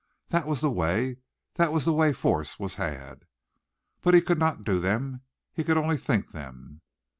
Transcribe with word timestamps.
That 0.29 0.47
was 0.47 0.61
the 0.61 0.71
way. 0.71 1.17
That 1.57 1.71
was 1.71 1.85
the 1.85 1.93
way 1.93 2.11
force 2.11 2.57
was 2.57 2.73
had. 2.73 3.25
But 4.01 4.15
he 4.15 4.21
could 4.21 4.39
not 4.39 4.63
do 4.63 4.79
them. 4.79 5.21
He 5.53 5.63
could 5.63 5.77
only 5.77 5.97
think 5.97 6.31
them. 6.31 6.81